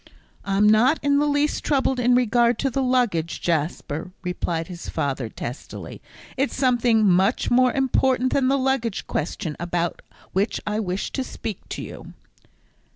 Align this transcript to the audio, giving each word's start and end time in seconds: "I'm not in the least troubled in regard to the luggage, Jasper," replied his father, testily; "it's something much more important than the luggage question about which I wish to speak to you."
"I'm 0.43 0.67
not 0.67 0.99
in 1.03 1.19
the 1.19 1.27
least 1.27 1.63
troubled 1.63 1.99
in 1.99 2.15
regard 2.15 2.57
to 2.57 2.71
the 2.71 2.81
luggage, 2.81 3.39
Jasper," 3.39 4.09
replied 4.23 4.65
his 4.67 4.89
father, 4.89 5.29
testily; 5.29 6.01
"it's 6.37 6.55
something 6.55 7.07
much 7.07 7.51
more 7.51 7.71
important 7.71 8.33
than 8.33 8.47
the 8.47 8.57
luggage 8.57 9.05
question 9.05 9.55
about 9.59 10.01
which 10.33 10.59
I 10.65 10.79
wish 10.79 11.11
to 11.11 11.23
speak 11.23 11.59
to 11.69 11.83
you." 11.83 12.13